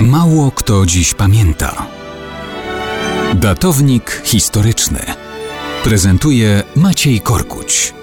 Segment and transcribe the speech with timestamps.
[0.00, 1.86] Mało kto dziś pamięta.
[3.34, 5.00] Datownik historyczny
[5.84, 7.94] prezentuje Maciej Korkuć.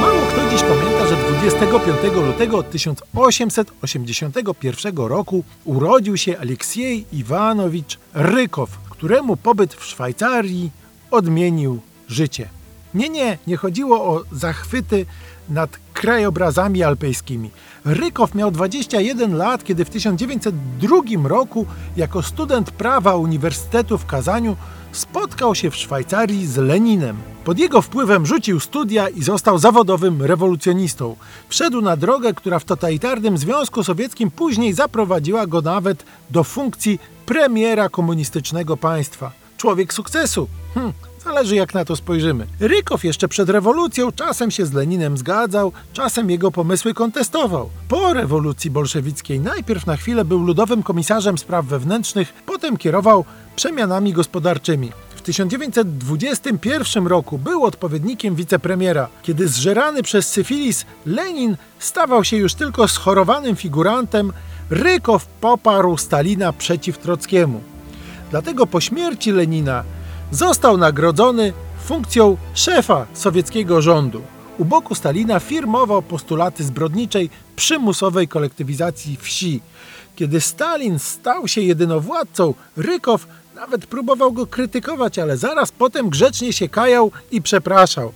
[0.00, 9.36] Mało kto dziś pamięta, że 25 lutego 1881 roku urodził się Aleksiej Iwanowicz Rykow, któremu
[9.36, 10.70] pobyt w Szwajcarii
[11.10, 12.48] odmienił życie.
[12.94, 15.06] Nie, nie, nie chodziło o zachwyty
[15.48, 17.50] nad krajobrazami alpejskimi.
[17.84, 21.66] Rykow miał 21 lat, kiedy w 1902 roku
[21.96, 24.56] jako student prawa Uniwersytetu w Kazaniu
[24.92, 27.16] spotkał się w Szwajcarii z Leninem.
[27.44, 31.16] Pod jego wpływem rzucił studia i został zawodowym rewolucjonistą.
[31.48, 37.88] Wszedł na drogę, która w totalitarnym Związku Sowieckim później zaprowadziła go nawet do funkcji premiera
[37.88, 39.32] komunistycznego państwa.
[39.56, 40.48] Człowiek sukcesu.
[40.74, 40.92] Hm,
[41.24, 42.46] Zależy jak na to spojrzymy.
[42.60, 47.70] Rykow jeszcze przed rewolucją czasem się z Leninem zgadzał, czasem jego pomysły kontestował.
[47.88, 53.24] Po rewolucji bolszewickiej najpierw na chwilę był ludowym komisarzem spraw wewnętrznych, potem kierował
[53.56, 54.92] przemianami gospodarczymi.
[55.16, 59.08] W 1921 roku był odpowiednikiem wicepremiera.
[59.22, 64.32] Kiedy zżerany przez syfilis Lenin stawał się już tylko schorowanym figurantem,
[64.70, 67.60] Rykow poparł Stalina przeciw Trockiemu.
[68.30, 69.84] Dlatego po śmierci Lenina
[70.30, 71.52] został nagrodzony
[71.84, 74.22] funkcją szefa sowieckiego rządu.
[74.58, 79.60] U boku Stalina firmował postulaty zbrodniczej, przymusowej kolektywizacji wsi.
[80.16, 86.68] Kiedy Stalin stał się jedynowładcą, Rykow nawet próbował go krytykować, ale zaraz potem grzecznie się
[86.68, 88.12] kajał i przepraszał.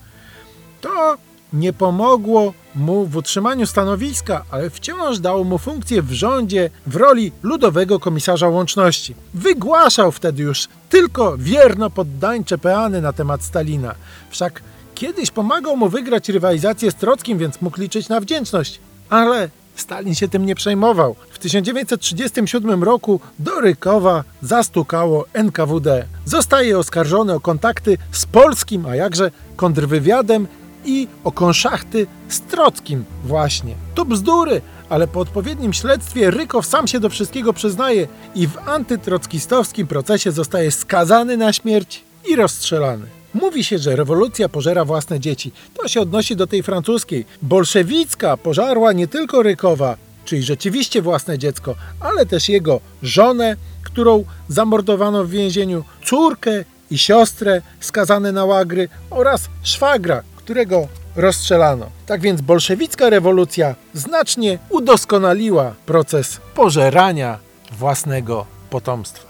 [0.81, 1.17] To
[1.53, 7.33] nie pomogło mu w utrzymaniu stanowiska, ale wciąż dało mu funkcję w rządzie w roli
[7.43, 9.15] ludowego komisarza łączności.
[9.35, 13.95] Wygłaszał wtedy już tylko wierno poddańcze peany na temat Stalina.
[14.31, 14.63] Wszak
[14.95, 18.81] kiedyś pomagał mu wygrać rywalizację z Trockim, więc mógł liczyć na wdzięczność.
[19.11, 19.49] Ale
[19.81, 21.17] Stalin się tym nie przejmował.
[21.31, 26.07] W 1937 roku do Rykowa zastukało NKWD.
[26.25, 30.47] Zostaje oskarżony o kontakty z polskim, a jakże kontrwywiadem
[30.85, 33.75] i o konszachty z Trockim właśnie.
[33.95, 39.87] To bzdury, ale po odpowiednim śledztwie Rykow sam się do wszystkiego przyznaje i w antytrockistowskim
[39.87, 43.07] procesie zostaje skazany na śmierć i rozstrzelany.
[43.35, 45.53] Mówi się, że rewolucja pożera własne dzieci.
[45.75, 47.25] To się odnosi do tej francuskiej.
[47.43, 55.25] Bolszewicka pożarła nie tylko Rykowa, czyli rzeczywiście własne dziecko, ale też jego żonę, którą zamordowano
[55.25, 61.87] w więzieniu, córkę i siostrę skazane na łagry oraz szwagra, którego rozstrzelano.
[62.07, 67.39] Tak więc bolszewicka rewolucja znacznie udoskonaliła proces pożerania
[67.73, 69.29] własnego potomstwa.